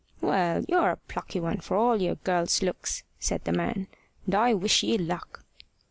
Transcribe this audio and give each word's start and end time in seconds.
"Well, 0.19 0.65
you're 0.67 0.89
a 0.89 0.95
plucky 0.97 1.39
one, 1.39 1.59
for 1.59 1.77
all 1.77 2.01
your 2.01 2.15
girl's 2.15 2.63
looks!" 2.63 3.03
said 3.19 3.43
the 3.43 3.51
man; 3.51 3.85
"and 4.25 4.33
I 4.33 4.55
wish 4.55 4.81
ye 4.81 4.97
luck." 4.97 5.45